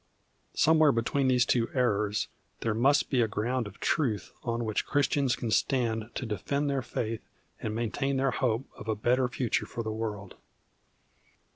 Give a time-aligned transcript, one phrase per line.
[0.55, 2.27] Somewhere between these two errors
[2.61, 6.81] there must be a ground of truth on which Christians can stand to defend their
[6.81, 7.21] faith
[7.61, 10.37] and maintain their hope of a better future for the world.